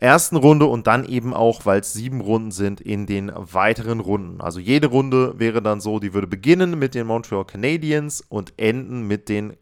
[0.00, 4.40] ersten Runde und dann eben auch, weil es sieben Runden sind, in den weiteren Runden.
[4.40, 9.06] Also jede Runde wäre dann so, die würde beginnen mit den Montreal Canadiens und enden
[9.06, 9.56] mit, den,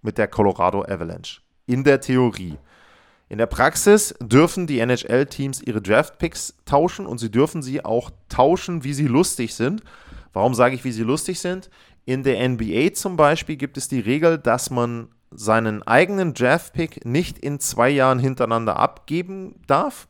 [0.00, 1.40] mit der Colorado Avalanche.
[1.66, 2.56] In der Theorie.
[3.28, 8.82] In der Praxis dürfen die NHL-Teams ihre Draft-Picks tauschen und sie dürfen sie auch tauschen,
[8.84, 9.82] wie sie lustig sind.
[10.32, 11.70] Warum sage ich, wie sie lustig sind?
[12.04, 17.38] In der NBA zum Beispiel gibt es die Regel, dass man seinen eigenen Draft-Pick nicht
[17.38, 20.08] in zwei Jahren hintereinander abgeben darf.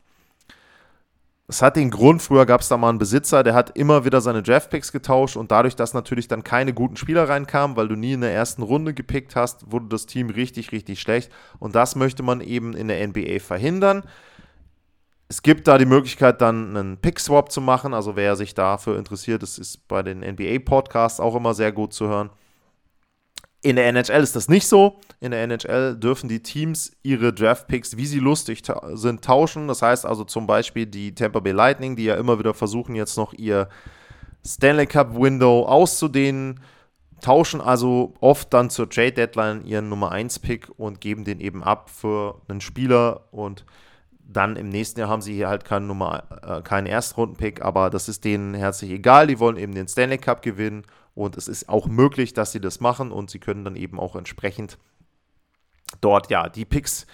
[1.51, 4.21] Es hat den Grund, früher gab es da mal einen Besitzer, der hat immer wieder
[4.21, 8.13] seine Draftpicks getauscht und dadurch, dass natürlich dann keine guten Spieler reinkamen, weil du nie
[8.13, 11.29] in der ersten Runde gepickt hast, wurde das Team richtig, richtig schlecht.
[11.59, 14.03] Und das möchte man eben in der NBA verhindern.
[15.27, 17.93] Es gibt da die Möglichkeit, dann einen Pick-Swap zu machen.
[17.93, 22.07] Also wer sich dafür interessiert, das ist bei den NBA-Podcasts auch immer sehr gut zu
[22.07, 22.29] hören.
[23.63, 24.99] In der NHL ist das nicht so.
[25.19, 29.67] In der NHL dürfen die Teams ihre Draft-Picks, wie sie lustig ta sind, tauschen.
[29.67, 33.17] Das heißt also zum Beispiel die Tampa Bay Lightning, die ja immer wieder versuchen, jetzt
[33.17, 33.69] noch ihr
[34.43, 36.59] Stanley Cup-Window auszudehnen,
[37.21, 42.41] tauschen also oft dann zur Trade-Deadline ihren Nummer 1-Pick und geben den eben ab für
[42.47, 43.63] einen Spieler und
[44.33, 48.09] dann im nächsten Jahr haben sie hier halt keinen Nummer, äh, keinen Erstrunden-Pick, aber das
[48.09, 49.27] ist denen herzlich egal.
[49.27, 50.83] Die wollen eben den Stanley Cup gewinnen
[51.15, 54.15] und es ist auch möglich, dass sie das machen und sie können dann eben auch
[54.15, 54.77] entsprechend
[55.99, 57.05] dort ja die Picks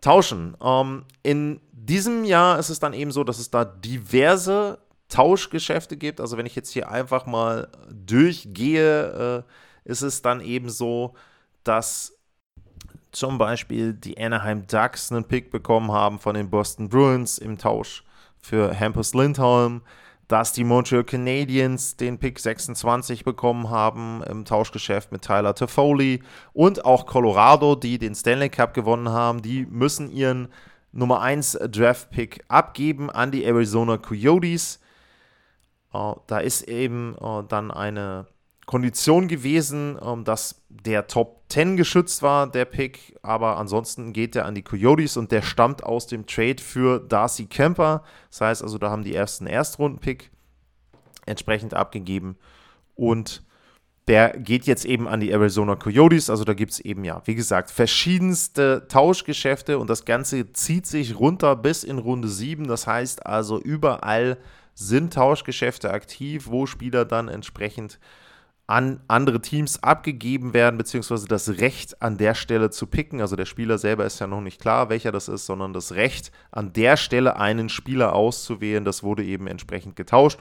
[0.00, 0.56] tauschen.
[0.62, 4.78] Ähm, in diesem Jahr ist es dann eben so, dass es da diverse
[5.08, 6.20] Tauschgeschäfte gibt.
[6.20, 11.14] Also wenn ich jetzt hier einfach mal durchgehe, äh, ist es dann eben so,
[11.62, 12.16] dass
[13.12, 18.04] zum Beispiel die Anaheim Ducks einen Pick bekommen haben von den Boston Bruins im Tausch
[18.40, 19.82] für Hampus Lindholm,
[20.28, 26.84] dass die Montreal Canadiens den Pick 26 bekommen haben im Tauschgeschäft mit Tyler Toffoli und
[26.84, 30.48] auch Colorado, die den Stanley Cup gewonnen haben, die müssen ihren
[30.92, 34.80] Nummer 1 Draft Pick abgeben an die Arizona Coyotes.
[35.92, 38.26] Uh, da ist eben uh, dann eine
[38.66, 44.46] Kondition gewesen, ähm, dass der Top 10 geschützt war, der Pick, aber ansonsten geht er
[44.46, 48.02] an die Coyotes und der stammt aus dem Trade für Darcy Kemper.
[48.30, 50.30] Das heißt also, da haben die ersten Erstrunden-Pick
[51.26, 52.36] entsprechend abgegeben
[52.94, 53.42] und
[54.06, 56.28] der geht jetzt eben an die Arizona Coyotes.
[56.28, 61.18] Also da gibt es eben ja, wie gesagt, verschiedenste Tauschgeschäfte und das Ganze zieht sich
[61.18, 62.66] runter bis in Runde 7.
[62.66, 64.36] Das heißt also, überall
[64.74, 67.98] sind Tauschgeschäfte aktiv, wo Spieler dann entsprechend
[68.66, 73.20] an andere Teams abgegeben werden, beziehungsweise das Recht an der Stelle zu picken.
[73.20, 76.32] Also der Spieler selber ist ja noch nicht klar, welcher das ist, sondern das Recht
[76.50, 80.40] an der Stelle einen Spieler auszuwählen, das wurde eben entsprechend getauscht.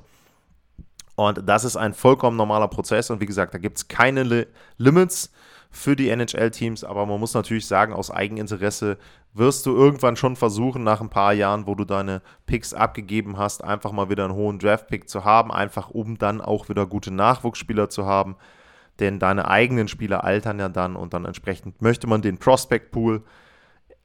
[1.16, 4.48] Und das ist ein vollkommen normaler Prozess und wie gesagt, da gibt es keine Li
[4.78, 5.32] Limits
[5.74, 8.98] für die NHL-Teams, aber man muss natürlich sagen, aus Eigeninteresse
[9.34, 13.64] wirst du irgendwann schon versuchen, nach ein paar Jahren, wo du deine Picks abgegeben hast,
[13.64, 17.90] einfach mal wieder einen hohen Draft-Pick zu haben, einfach um dann auch wieder gute Nachwuchsspieler
[17.90, 18.36] zu haben.
[19.00, 23.24] Denn deine eigenen Spieler altern ja dann und dann entsprechend möchte man den Prospect-Pool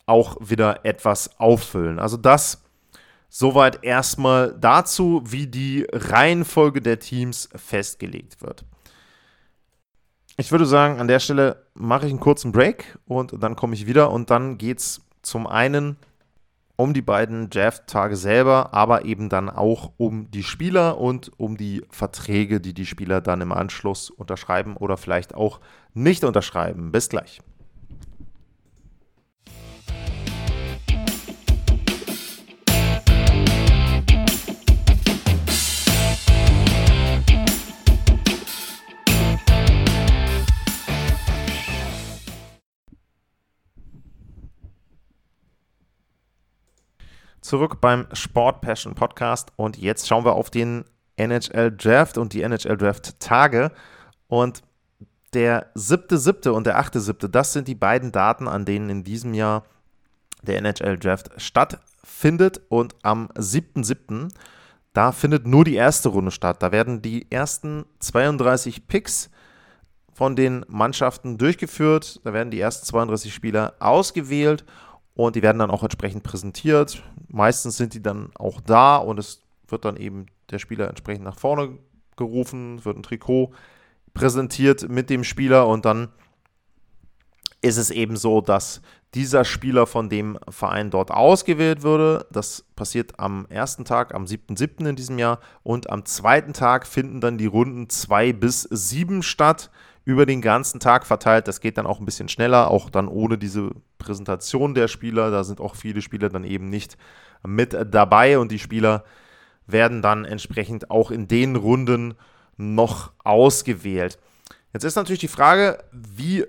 [0.07, 1.99] auch wieder etwas auffüllen.
[1.99, 2.65] Also das
[3.29, 8.65] soweit erstmal dazu, wie die Reihenfolge der Teams festgelegt wird.
[10.41, 13.89] Ich würde sagen, an der Stelle mache ich einen kurzen Break und dann komme ich
[13.89, 15.97] wieder und dann geht es zum einen
[16.77, 21.85] um die beiden Draft-Tage selber, aber eben dann auch um die Spieler und um die
[21.91, 25.59] Verträge, die die Spieler dann im Anschluss unterschreiben oder vielleicht auch
[25.93, 26.93] nicht unterschreiben.
[26.93, 27.41] Bis gleich.
[47.49, 50.85] Zurück beim Sport Passion Podcast und jetzt schauen wir auf den
[51.17, 53.73] NHL Draft und die NHL Draft Tage.
[54.27, 54.63] Und
[55.33, 59.03] der siebte, siebte und der achte, siebte, das sind die beiden Daten, an denen in
[59.03, 59.65] diesem Jahr
[60.43, 62.61] der NHL Draft stattfindet.
[62.69, 64.29] Und am 7.7.
[64.93, 66.63] da findet nur die erste Runde statt.
[66.63, 69.31] Da werden die ersten 32 Picks
[70.13, 72.21] von den Mannschaften durchgeführt.
[72.25, 74.67] Da werden die ersten 32 Spieler ausgewählt
[75.19, 77.03] und die werden dann auch entsprechend präsentiert.
[77.27, 81.37] Meistens sind die dann auch da und es wird dann eben der Spieler entsprechend nach
[81.37, 81.77] vorne
[82.17, 83.51] gerufen, wird ein Trikot
[84.15, 86.09] präsentiert mit dem Spieler und dann
[87.63, 88.81] ist es eben so, dass
[89.15, 92.25] dieser Spieler von dem Verein dort ausgewählt würde.
[92.31, 94.89] Das passiert am ersten Tag, am 7.7.
[94.89, 95.41] in diesem Jahr.
[95.65, 99.71] Und am zweiten Tag finden dann die Runden 2 bis 7 statt
[100.09, 101.49] über den ganzen Tag verteilt.
[101.49, 105.31] Das geht dann auch ein bisschen schneller, auch dann ohne diese Präsentation der Spieler.
[105.31, 106.97] Da sind auch viele Spieler dann eben nicht
[107.47, 109.05] mit dabei und die Spieler
[109.67, 112.15] werden dann entsprechend auch in den Runden
[112.57, 114.19] noch ausgewählt.
[114.73, 116.47] Jetzt ist natürlich die Frage, wie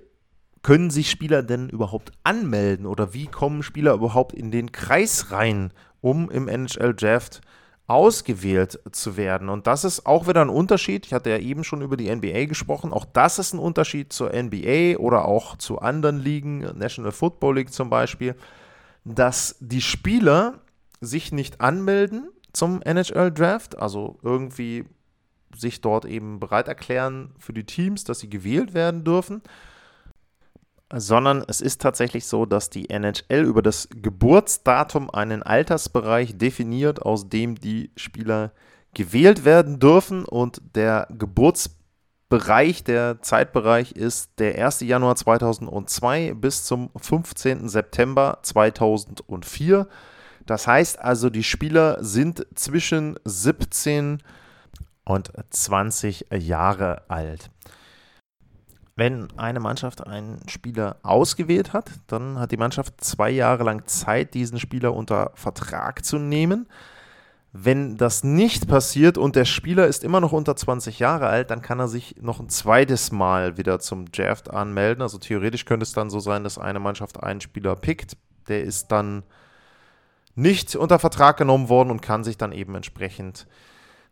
[0.61, 5.73] können sich Spieler denn überhaupt anmelden oder wie kommen Spieler überhaupt in den Kreis rein,
[5.99, 7.41] um im NHL Draft
[7.89, 9.49] ausgewählt zu werden.
[9.49, 11.07] Und das ist auch wieder ein Unterschied.
[11.07, 12.93] Ich hatte ja eben schon über die NBA gesprochen.
[12.93, 17.73] Auch das ist ein Unterschied zur NBA oder auch zu anderen Ligen, National Football League
[17.73, 18.35] zum Beispiel,
[19.05, 20.61] dass die Spieler
[21.01, 24.85] sich nicht anmelden zum NHL Draft, also irgendwie
[25.55, 29.41] sich dort eben bereit erklären für die Teams, dass sie gewählt werden dürfen,
[30.93, 37.29] sondern es ist tatsächlich so, dass die NHL über das Geburtsdatum einen Altersbereich definiert, aus
[37.29, 38.51] dem die Spieler
[38.93, 44.81] gewählt werden dürfen und der Geburtsbereich, der Zeitbereich ist der 1.
[44.81, 47.69] Januar 2002 bis zum 15.
[47.69, 49.87] September 2004.
[50.47, 54.23] Das heißt also, die Spieler sind zwischen 17
[55.05, 57.51] und 20 Jahre alt.
[58.99, 64.33] Wenn eine Mannschaft einen Spieler ausgewählt hat, dann hat die Mannschaft zwei Jahre lang Zeit,
[64.33, 66.67] diesen Spieler unter Vertrag zu nehmen.
[67.53, 71.61] Wenn das nicht passiert und der Spieler ist immer noch unter 20 Jahre alt, dann
[71.61, 75.01] kann er sich noch ein zweites Mal wieder zum Draft anmelden.
[75.01, 78.17] Also theoretisch könnte es dann so sein, dass eine Mannschaft einen Spieler pickt,
[78.49, 79.23] der ist dann
[80.35, 83.47] nicht unter Vertrag genommen worden und kann sich dann eben entsprechend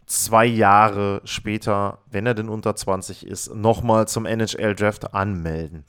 [0.08, 5.84] zwei Jahre später, wenn er denn unter 20 ist, nochmal zum NHL-Draft anmelden.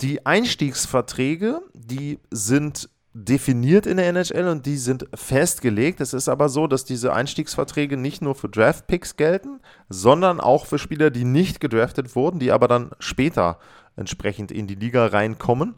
[0.00, 6.02] Die Einstiegsverträge, die sind definiert in der NHL und die sind festgelegt.
[6.02, 10.78] Es ist aber so, dass diese Einstiegsverträge nicht nur für Draft-Picks gelten, sondern auch für
[10.78, 13.58] Spieler, die nicht gedraftet wurden, die aber dann später
[13.96, 15.74] entsprechend in die Liga reinkommen.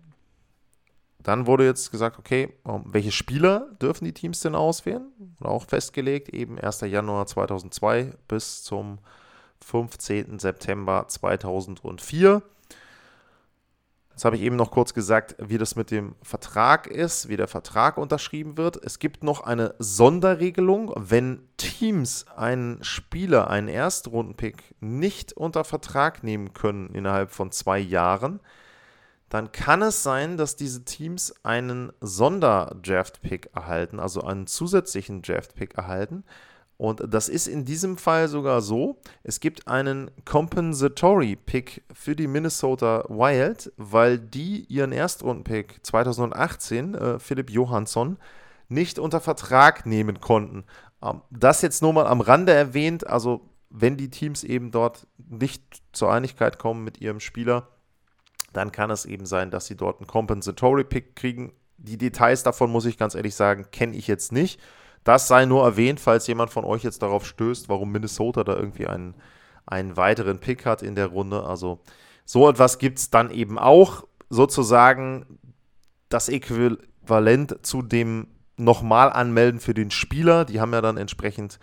[1.22, 5.06] Dann wurde jetzt gesagt, okay, welche Spieler dürfen die Teams denn auswählen?
[5.40, 6.80] Oder auch festgelegt, eben 1.
[6.82, 8.98] Januar 2002 bis zum
[9.64, 10.40] 15.
[10.40, 12.42] September 2004.
[14.12, 17.48] Jetzt habe ich eben noch kurz gesagt, wie das mit dem Vertrag ist, wie der
[17.48, 18.76] Vertrag unterschrieben wird.
[18.76, 26.52] Es gibt noch eine Sonderregelung, wenn Teams einen Spieler, einen Erstrundenpick nicht unter Vertrag nehmen
[26.52, 28.40] können innerhalb von zwei Jahren,
[29.30, 36.24] dann kann es sein, dass diese Teams einen Sonder-Draft-Pick erhalten, also einen zusätzlichen Draft-Pick erhalten.
[36.82, 38.96] Und das ist in diesem Fall sogar so.
[39.22, 47.18] Es gibt einen Compensatory Pick für die Minnesota Wild, weil die ihren Erstrunden-Pick 2018, äh,
[47.20, 48.18] Philipp Johansson,
[48.68, 50.64] nicht unter Vertrag nehmen konnten.
[51.04, 53.06] Ähm, das jetzt nur mal am Rande erwähnt.
[53.06, 57.68] Also, wenn die Teams eben dort nicht zur Einigkeit kommen mit ihrem Spieler,
[58.52, 61.52] dann kann es eben sein, dass sie dort einen Compensatory Pick kriegen.
[61.78, 64.58] Die Details davon, muss ich ganz ehrlich sagen, kenne ich jetzt nicht.
[65.04, 68.86] Das sei nur erwähnt, falls jemand von euch jetzt darauf stößt, warum Minnesota da irgendwie
[68.86, 69.14] einen,
[69.66, 71.44] einen weiteren Pick hat in der Runde.
[71.44, 71.80] Also
[72.24, 75.38] so etwas gibt es dann eben auch sozusagen
[76.08, 80.44] das Äquivalent zu dem nochmal anmelden für den Spieler.
[80.44, 81.58] Die haben ja dann entsprechend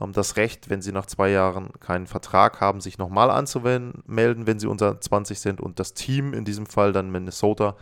[0.00, 4.58] ähm, das Recht, wenn sie nach zwei Jahren keinen Vertrag haben, sich nochmal anzumelden, wenn
[4.58, 5.60] sie unter 20 sind.
[5.60, 7.76] Und das Team, in diesem Fall dann Minnesota,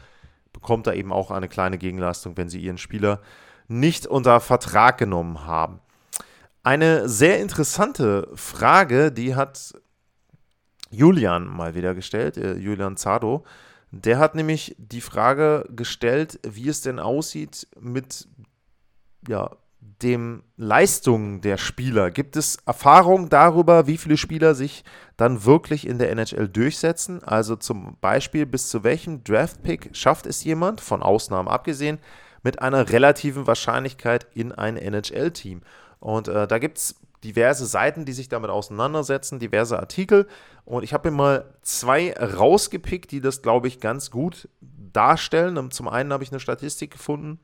[0.53, 3.21] bekommt da eben auch eine kleine Gegenleistung, wenn sie ihren Spieler
[3.73, 5.81] nicht unter Vertrag genommen haben.
[6.63, 9.75] Eine sehr interessante Frage, die hat
[10.91, 13.45] Julian mal wieder gestellt, äh, Julian Zado.
[13.91, 18.29] Der hat nämlich die Frage gestellt, wie es denn aussieht mit
[19.29, 19.51] ja,
[20.03, 22.11] dem Leistungen der Spieler.
[22.11, 24.85] Gibt es Erfahrungen darüber, wie viele Spieler sich
[25.17, 27.23] dann wirklich in der NHL durchsetzen?
[27.25, 31.99] Also zum Beispiel, bis zu welchem Draft-Pick schafft es jemand, von Ausnahmen abgesehen,
[32.43, 35.63] mit einer relativen Wahrscheinlichkeit in ein NHL-Team.
[36.01, 40.27] Und äh, da gibt es diverse Seiten, die sich damit auseinandersetzen, diverse Artikel.
[40.65, 45.57] Und ich habe mir mal zwei rausgepickt, die das, glaube ich, ganz gut darstellen.
[45.59, 47.39] Und zum einen habe ich eine Statistik gefunden.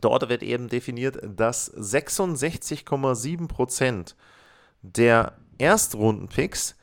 [0.00, 4.14] Dort wird eben definiert, dass 66,7%
[4.82, 6.76] der Erstrunden-Picks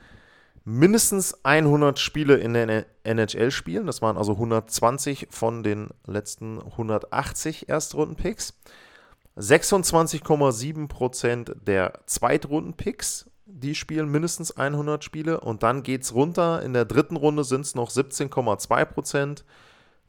[0.67, 3.87] mindestens 100 Spiele in der NHL spielen.
[3.87, 8.53] Das waren also 120 von den letzten 180 Erstrunden-Picks.
[9.37, 15.39] 26,7% der Zweitrunden-Picks, die spielen mindestens 100 Spiele.
[15.39, 16.61] Und dann geht es runter.
[16.61, 19.43] In der dritten Runde sind es noch 17,2%.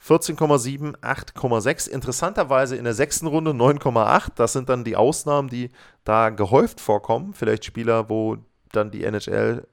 [0.04, 1.88] 14,7, 8,6.
[1.88, 4.30] Interessanterweise in der sechsten Runde 9,8.
[4.34, 5.70] Das sind dann die Ausnahmen, die
[6.02, 7.32] da gehäuft vorkommen.
[7.32, 8.38] Vielleicht Spieler, wo
[8.72, 9.64] dann die NHL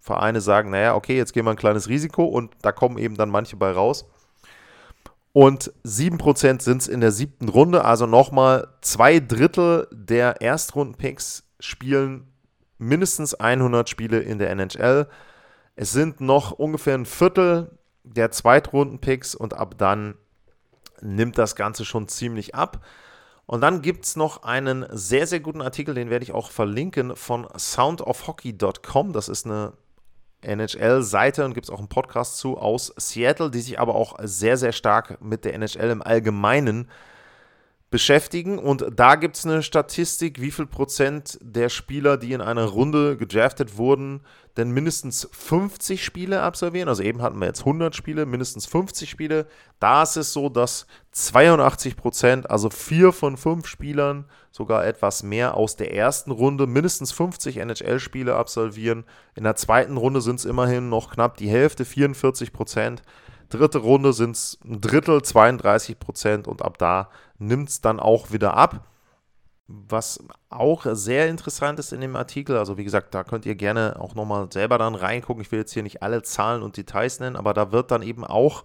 [0.00, 3.30] Vereine sagen, naja, okay, jetzt gehen wir ein kleines Risiko und da kommen eben dann
[3.30, 4.06] manche bei raus.
[5.32, 12.26] Und 7% sind es in der siebten Runde, also nochmal zwei Drittel der Erstrunden-Picks spielen
[12.78, 15.06] mindestens 100 Spiele in der NHL.
[15.76, 20.14] Es sind noch ungefähr ein Viertel der Zweitrunden-Picks und ab dann
[21.02, 22.84] nimmt das Ganze schon ziemlich ab.
[23.46, 27.16] Und dann gibt es noch einen sehr, sehr guten Artikel, den werde ich auch verlinken,
[27.16, 29.12] von soundofhockey.com.
[29.12, 29.72] Das ist eine
[30.42, 34.56] NHL-Seite und gibt es auch einen Podcast zu aus Seattle, die sich aber auch sehr,
[34.56, 36.88] sehr stark mit der NHL im Allgemeinen
[37.90, 38.58] beschäftigen.
[38.58, 43.16] Und da gibt es eine Statistik, wie viel Prozent der Spieler, die in einer Runde
[43.16, 44.20] gedraftet wurden,
[44.56, 46.88] denn mindestens 50 Spiele absolvieren.
[46.88, 49.46] Also eben hatten wir jetzt 100 Spiele, mindestens 50 Spiele.
[49.80, 55.56] Da ist es so, dass 82 Prozent, also vier von fünf Spielern, sogar etwas mehr
[55.56, 59.04] aus der ersten Runde, mindestens 50 NHL-Spiele absolvieren.
[59.34, 63.02] In der zweiten Runde sind es immerhin noch knapp die Hälfte, 44 Prozent.
[63.50, 68.32] Dritte Runde sind es ein Drittel, 32 Prozent und ab da nimmt es dann auch
[68.32, 68.86] wieder ab.
[69.66, 73.96] Was auch sehr interessant ist in dem Artikel, also wie gesagt, da könnt ihr gerne
[74.00, 75.42] auch nochmal selber dann reingucken.
[75.42, 78.24] Ich will jetzt hier nicht alle Zahlen und Details nennen, aber da wird dann eben
[78.24, 78.64] auch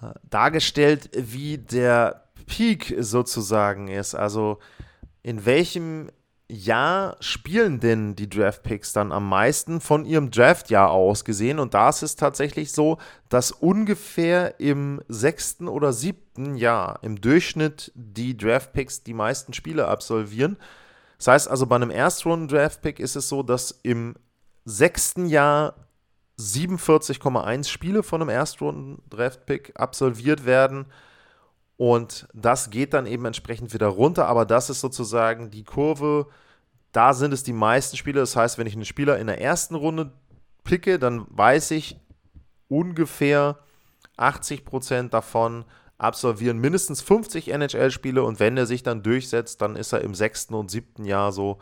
[0.00, 4.14] äh, dargestellt, wie der Peak sozusagen ist.
[4.14, 4.58] Also
[5.22, 6.10] in welchem
[6.52, 11.58] Jahr spielen denn die Draft-Picks dann am meisten von ihrem Draftjahr aus gesehen?
[11.58, 12.98] Und da ist es tatsächlich so,
[13.30, 20.58] dass ungefähr im sechsten oder siebten Jahr im Durchschnitt die Draft-Picks die meisten Spiele absolvieren.
[21.16, 24.14] Das heißt also, bei einem Erstrunden-Draft-Pick ist es so, dass im
[24.66, 25.74] sechsten Jahr
[26.38, 30.86] 47,1 Spiele von einem Erstrunden-Draft-Pick absolviert werden
[31.82, 36.28] und das geht dann eben entsprechend wieder runter, aber das ist sozusagen die Kurve.
[36.92, 38.20] Da sind es die meisten Spieler.
[38.20, 40.12] Das heißt, wenn ich einen Spieler in der ersten Runde
[40.62, 41.96] picke, dann weiß ich
[42.68, 43.58] ungefähr
[44.16, 45.64] 80% davon
[45.98, 50.54] absolvieren mindestens 50 NHL-Spiele und wenn er sich dann durchsetzt, dann ist er im sechsten
[50.54, 51.58] und siebten Jahr so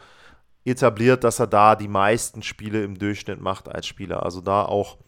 [0.67, 4.23] etabliert, dass er da die meisten Spiele im Durchschnitt macht als Spieler.
[4.23, 4.99] Also da auch,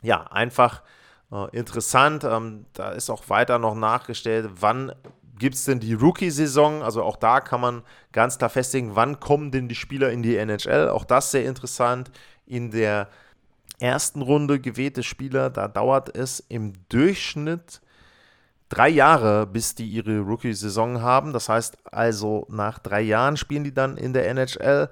[0.00, 0.84] ja, einfach
[1.32, 2.24] äh, interessant.
[2.24, 4.92] Ähm, da ist auch weiter noch nachgestellt, wann
[5.38, 6.82] gibt es denn die Rookie-Saison?
[6.82, 10.36] Also auch da kann man ganz klar festlegen, wann kommen denn die Spieler in die
[10.36, 10.88] NHL?
[10.88, 12.10] Auch das sehr interessant.
[12.46, 13.08] In der
[13.78, 17.80] ersten Runde gewählte Spieler, da dauert es im Durchschnitt
[18.68, 21.32] drei Jahre, bis die ihre Rookie-Saison haben.
[21.32, 24.88] Das heißt also, nach drei Jahren spielen die dann in der NHL.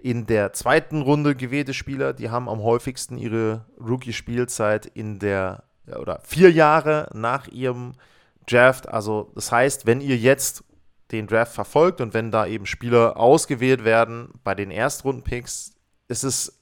[0.00, 5.64] In der zweiten Runde gewählte Spieler, die haben am häufigsten ihre Rookie-Spielzeit in der
[5.96, 7.94] oder vier Jahre nach ihrem
[8.46, 8.88] Draft.
[8.88, 10.64] Also das heißt, wenn ihr jetzt
[11.12, 15.72] den Draft verfolgt und wenn da eben Spieler ausgewählt werden bei den Erstrunden-Picks,
[16.08, 16.60] ist es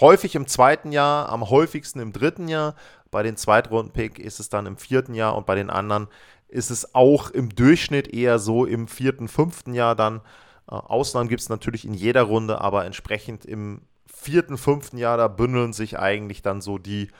[0.00, 2.74] häufig im zweiten Jahr, am häufigsten im dritten Jahr.
[3.10, 6.08] Bei den Zweitrunden-Pick ist es dann im vierten Jahr und bei den anderen
[6.48, 10.20] ist es auch im Durchschnitt eher so im vierten, fünften Jahr dann.
[10.68, 15.28] Äh, Ausnahmen gibt es natürlich in jeder Runde, aber entsprechend im vierten, fünften Jahr, da
[15.28, 17.10] bündeln sich eigentlich dann so die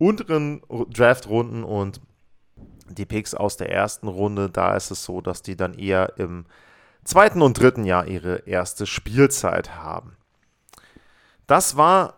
[0.00, 2.00] unteren Draft-Runden und
[2.88, 6.46] die Picks aus der ersten Runde, da ist es so, dass die dann eher im
[7.04, 10.16] zweiten und dritten Jahr ihre erste Spielzeit haben.
[11.46, 12.14] Das war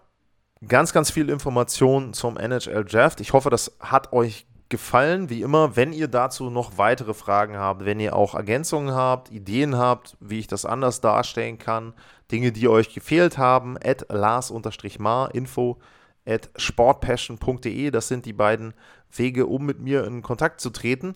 [0.67, 3.21] ganz, ganz viel Information zum NHL Draft.
[3.21, 5.29] Ich hoffe, das hat euch gefallen.
[5.29, 9.77] Wie immer, wenn ihr dazu noch weitere Fragen habt, wenn ihr auch Ergänzungen habt, Ideen
[9.77, 11.95] habt, wie ich das anders darstellen kann,
[12.31, 15.79] Dinge, die euch gefehlt haben, at Lars-Mar, Info
[16.27, 17.91] at sportpassion.de.
[17.91, 18.75] Das sind die beiden
[19.11, 21.15] Wege, um mit mir in Kontakt zu treten.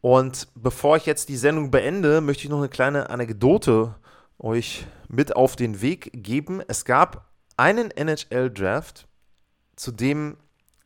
[0.00, 3.94] Und bevor ich jetzt die Sendung beende, möchte ich noch eine kleine Anekdote
[4.38, 6.62] euch mit auf den Weg geben.
[6.68, 9.08] Es gab einen NHL-Draft,
[9.74, 10.36] zu dem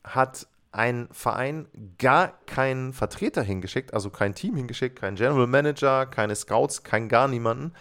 [0.04, 6.34] hat ein Verein gar keinen Vertreter hingeschickt, also kein Team hingeschickt, kein General Manager, keine
[6.34, 7.74] Scouts, kein gar niemanden.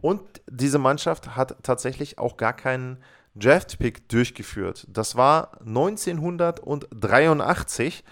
[0.00, 3.02] Und diese Mannschaft hat tatsächlich auch gar keinen
[3.36, 4.86] Draft-Pick durchgeführt.
[4.88, 8.04] Das war 1983.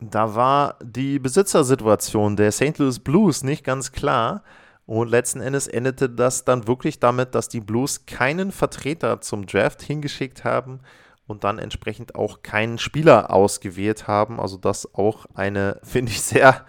[0.00, 2.78] Da war die Besitzersituation der St.
[2.78, 4.42] Louis Blues nicht ganz klar.
[4.86, 9.82] Und letzten Endes endete das dann wirklich damit, dass die Blues keinen Vertreter zum Draft
[9.82, 10.80] hingeschickt haben
[11.28, 14.40] und dann entsprechend auch keinen Spieler ausgewählt haben.
[14.40, 16.64] Also das auch eine, finde ich, sehr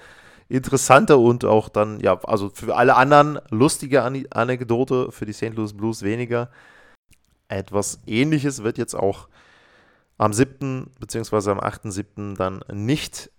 [0.50, 5.56] interessante und auch dann, ja, also für alle anderen lustige Anekdote, für die St.
[5.56, 6.52] Louis Blues weniger.
[7.52, 9.28] Etwas ähnliches wird jetzt auch
[10.18, 10.92] am 7.
[11.00, 11.52] bzw.
[11.52, 12.38] am 8.7.
[12.38, 13.32] dann nicht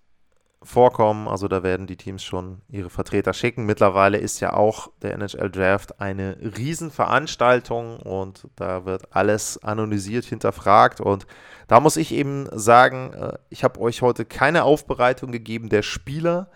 [0.63, 1.27] vorkommen.
[1.27, 3.65] Also da werden die Teams schon ihre Vertreter schicken.
[3.65, 11.01] Mittlerweile ist ja auch der NHL Draft eine Riesenveranstaltung und da wird alles anonymisiert hinterfragt.
[11.01, 11.27] Und
[11.67, 16.49] da muss ich eben sagen, äh, ich habe euch heute keine Aufbereitung gegeben der Spieler,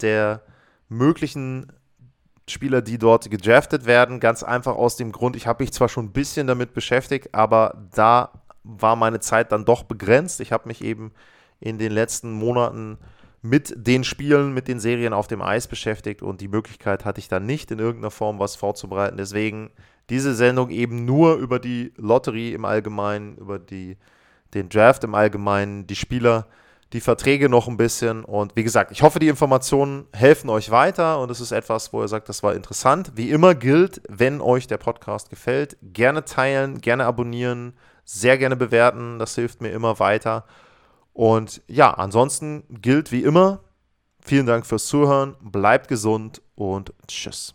[0.00, 0.42] der
[0.88, 1.72] möglichen
[2.48, 4.20] Spieler, die dort gedraftet werden.
[4.20, 7.76] Ganz einfach aus dem Grund, ich habe mich zwar schon ein bisschen damit beschäftigt, aber
[7.94, 8.30] da
[8.62, 10.40] war meine Zeit dann doch begrenzt.
[10.40, 11.12] Ich habe mich eben
[11.60, 12.98] in den letzten Monaten
[13.42, 17.28] mit den Spielen, mit den Serien auf dem Eis beschäftigt und die Möglichkeit hatte ich
[17.28, 19.16] dann nicht in irgendeiner Form was vorzubereiten.
[19.16, 19.70] Deswegen
[20.10, 23.96] diese Sendung eben nur über die Lotterie im Allgemeinen, über die,
[24.54, 26.46] den Draft im Allgemeinen, die Spieler
[26.92, 28.24] die Verträge noch ein bisschen.
[28.24, 32.02] Und wie gesagt, ich hoffe, die Informationen helfen euch weiter und es ist etwas, wo
[32.02, 33.12] ihr sagt, das war interessant.
[33.16, 37.74] Wie immer gilt, wenn euch der Podcast gefällt, gerne teilen, gerne abonnieren,
[38.04, 39.18] sehr gerne bewerten.
[39.18, 40.44] Das hilft mir immer weiter.
[41.12, 43.60] Und ja, ansonsten gilt wie immer,
[44.20, 47.54] vielen Dank fürs Zuhören, bleibt gesund und tschüss.